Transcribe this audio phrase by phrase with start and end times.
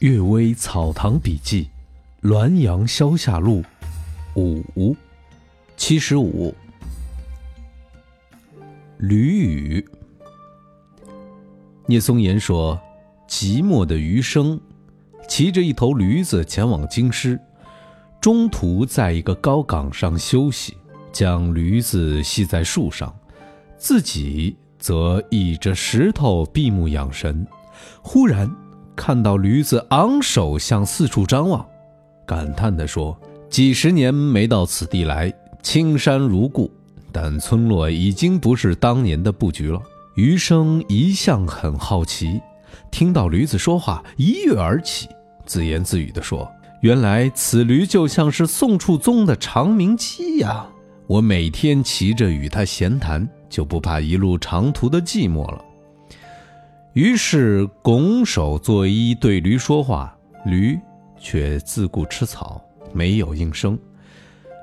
[0.08, 1.68] 《岳微草堂笔记》
[2.32, 3.62] 《滦阳消夏录》
[4.74, 4.96] 五
[5.76, 6.54] 七十五。
[8.96, 9.86] 吕语。
[11.84, 12.80] 聂松岩说
[13.28, 14.58] ：“即墨的余生
[15.28, 17.38] 骑着一头驴子前往京师，
[18.22, 20.78] 中途在一个高岗上休息，
[21.12, 23.14] 将驴子系在树上，
[23.76, 27.46] 自己则倚着石头闭目养神。
[28.00, 28.50] 忽然。”
[29.00, 31.66] 看到驴子昂首向四处张望，
[32.26, 33.18] 感叹地说
[33.48, 35.32] ：“几十年没到此地来，
[35.62, 36.70] 青山如故，
[37.10, 39.80] 但村落已经不是当年的布局了。”
[40.16, 42.42] 余生一向很好奇，
[42.90, 45.08] 听到驴子说话，一跃而起，
[45.46, 46.46] 自言自语地说
[46.82, 50.66] ：“原来此驴就像是宋处宗的长鸣鸡呀！
[51.06, 55.64] 我每天骑着与它闲谈，就不怕一路长途的寂寞了。”
[56.94, 60.78] 于是拱手作揖对驴说话，驴
[61.16, 62.60] 却自顾吃草，
[62.92, 63.78] 没有应声。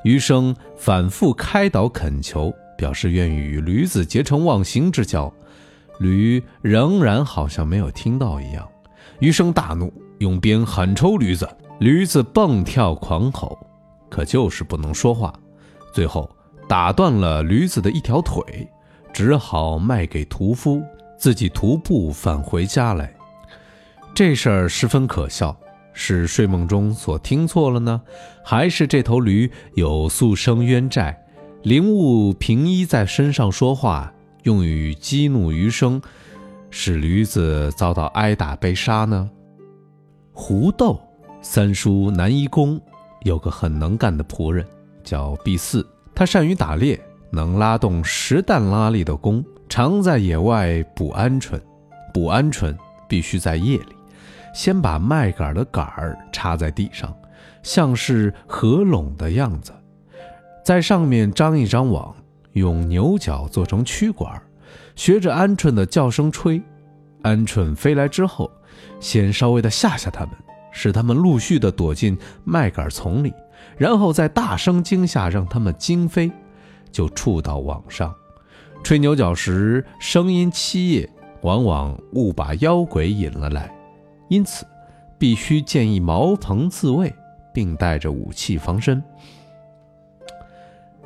[0.04, 5.32] 余生反复开导恳求，表示愿与驴子结成忘形之交，
[6.00, 8.68] 驴仍然好像没有听到一样。
[9.20, 11.48] 余生大怒，用鞭狠抽驴子，
[11.80, 13.58] 驴子蹦跳狂吼，
[14.10, 15.34] 可就是不能说话。
[15.94, 16.30] 最后
[16.68, 18.68] 打断了驴子的一条腿，
[19.14, 20.84] 只好卖给屠夫。
[21.18, 23.14] 自己徒步返回家来，
[24.14, 25.56] 这事儿十分可笑。
[26.00, 28.00] 是睡梦中所听错了呢，
[28.46, 31.20] 还是这头驴有宿生冤债，
[31.64, 36.00] 灵物平依在身上说话，用于激怒余生，
[36.70, 39.28] 使驴子遭到挨打被杀呢？
[40.34, 41.02] 胡豆
[41.42, 42.80] 三叔南夷公
[43.24, 44.64] 有个很能干的仆人，
[45.04, 49.44] 叫毕四，他善于打猎，能拉动十担拉力的弓。
[49.70, 51.60] 常在野外捕鹌鹑，
[52.14, 52.76] 捕鹌鹑
[53.08, 53.96] 必须在夜里，
[54.54, 57.14] 先把麦秆的杆儿插在地上，
[57.64, 59.74] 像是合拢的样子，
[60.64, 62.16] 在上面张一张网，
[62.54, 64.42] 用牛角做成曲管，
[64.96, 66.62] 学着鹌鹑的叫声吹。
[67.24, 68.50] 鹌鹑飞来之后，
[69.00, 70.34] 先稍微的吓吓它们，
[70.72, 73.34] 使它们陆续的躲进麦秆丛里，
[73.78, 76.32] 然后再大声惊吓，让它们惊飞，
[76.90, 78.14] 就触到网上。
[78.88, 81.10] 吹牛角时，声音凄夜，
[81.42, 83.70] 往往误把妖鬼引了来，
[84.30, 84.66] 因此
[85.18, 87.14] 必须建议茅棚自卫，
[87.54, 89.04] 并带着武器防身。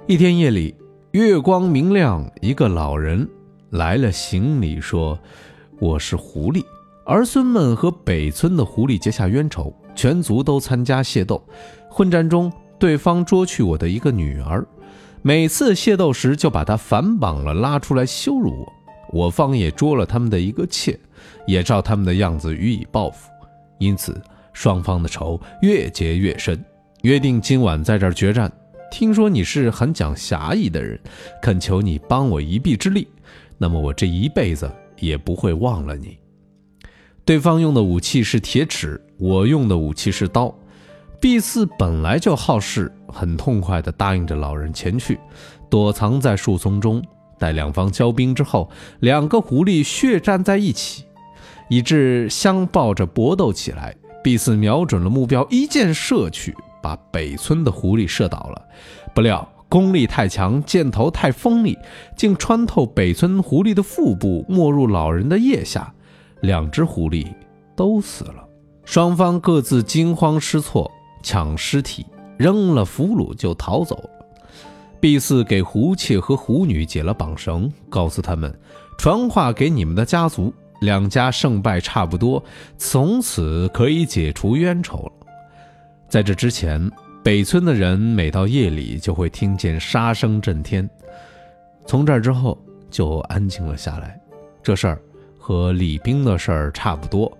[0.06, 0.76] 一天夜里，
[1.14, 3.28] 月光明亮，一个老人
[3.72, 5.20] 来了行礼，说
[5.82, 6.64] ：“我是狐狸，
[7.08, 11.44] 儿孙们和北村的狐狸结下冤仇，全族都参加械斗，
[11.90, 14.64] 混战中，对方捉去我的一个女儿。”
[15.24, 18.74] 每次械斗时，就把他反绑了，拉出来羞辱我。
[19.12, 21.00] 我方也捉了他们的一个妾，
[21.46, 23.30] 也照他们的样子予以报复。
[23.78, 24.20] 因此，
[24.52, 26.64] 双方的仇越结越深。
[27.04, 28.52] 约定今晚在这决战。
[28.90, 31.00] 听说你是很讲侠义的人，
[31.42, 33.08] 恳求你帮我一臂之力。
[33.60, 36.18] 那么我这一辈子也不会忘了你。
[37.24, 40.54] 对方用的武器是铁尺，我用的武器是刀。
[41.22, 45.20] 毕四本来就好事，很痛快地答应着老人前去，
[45.70, 47.00] 躲藏在树丛中。
[47.38, 48.68] 待两方交兵之后，
[49.02, 51.06] 两个狐狸血战在一起，
[51.70, 53.96] 以致相抱着搏斗起来。
[54.24, 58.60] 毕四瞄准了目标，一箭射去，把北村的狐狸射倒了。
[59.14, 61.78] 不料功力太强，箭头太锋利，
[62.18, 65.94] 竟穿透北村狐狸的腹部，没入老人的腋下，
[66.42, 67.28] 两只狐狸
[67.76, 68.48] 都死了。
[68.86, 70.92] 双方各自惊慌失措。
[71.22, 72.06] 抢尸体，
[72.38, 74.10] 扔了俘虏就逃走了。
[75.00, 78.54] 毕四给胡妾和胡女解了绑绳，告诉他们，
[78.98, 82.44] 传话给你们的家族，两家胜败差不多，
[82.78, 85.12] 从此可以解除冤仇了。
[86.08, 86.92] 在这之前，
[87.24, 90.88] 北村的人每到夜里就会听见杀声震天。
[91.86, 92.56] 从这之后
[92.90, 94.20] 就安静了下来。
[94.62, 95.02] 这事儿
[95.40, 97.32] 和李冰的事儿差不多。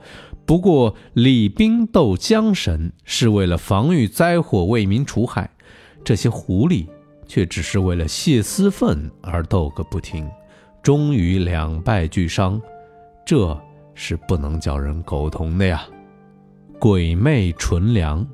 [0.46, 5.50] 不过，李冰斗江神是为了防御灾祸、为民除害，
[6.04, 6.88] 这些狐狸
[7.26, 10.30] 却只是为了泄私愤而斗个不停，
[10.84, 12.62] 终于两败俱伤，
[13.26, 13.58] 这
[13.96, 15.86] 是不能叫人苟同的呀！
[16.80, 18.28] 鬼魅纯良。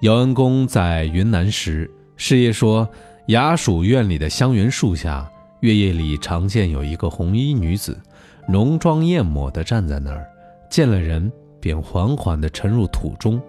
[0.00, 2.88] 姚恩公在云南时，师爷说，
[3.28, 5.30] 衙署院里的香橼树下，
[5.60, 8.00] 月夜里常见有一个红衣女子，
[8.48, 10.26] 浓妆艳抹地站在那儿。
[10.74, 11.30] 见了人，
[11.60, 13.40] 便缓缓地沉入土中。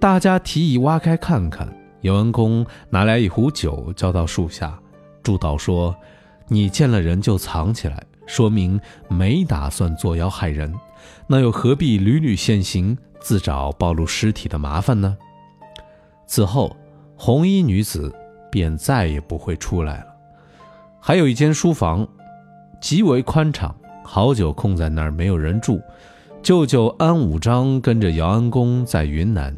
[0.00, 1.70] 大家提议挖开看看。
[2.00, 4.80] 尤文公拿来一壶酒，浇到树下，
[5.22, 5.94] 祝祷说
[6.48, 10.74] ：“你见了人就藏起来，说明没打算作妖害人，
[11.26, 15.14] 那又何必屡屡现形，自找暴露尸体的麻烦呢？
[16.26, 16.74] 此后，
[17.18, 18.10] 红衣女子
[18.50, 20.06] 便再也不会出来了。
[21.02, 22.08] 还有一间书房，
[22.80, 25.82] 极为宽敞，好久空在那儿没有人住。
[26.46, 29.52] 舅舅安武章跟着姚安公在云南，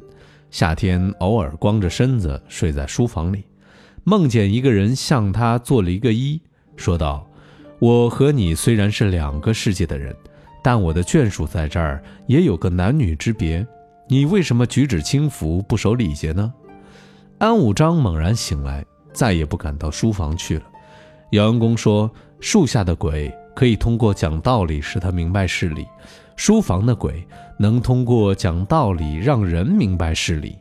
[0.50, 3.44] 夏天偶尔光着身子睡在书房里，
[4.04, 6.40] 梦见一个人向他做了一个揖，
[6.76, 7.28] 说道。
[7.78, 10.16] 我和你虽然是两个世界的人，
[10.62, 13.66] 但我的眷属在这儿也有个男女之别。
[14.08, 16.54] 你为什么举止轻浮，不守礼节呢？
[17.36, 18.82] 安武章猛然醒来，
[19.12, 20.62] 再也不敢到书房去了。
[21.32, 25.86] 姚安公说：“树下的鬼可以通过讲道理使他明白事理，
[26.38, 27.26] 书房的鬼
[27.58, 30.56] 能通过讲道理让人明白事理。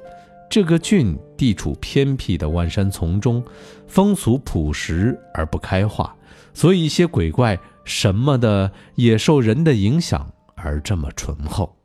[0.49, 3.43] 这个郡地处偏僻的万山丛中，
[3.87, 6.15] 风俗朴实而不开化。”
[6.51, 11.76] 所以，一些鬼怪什么的也受人的影响而这么醇厚。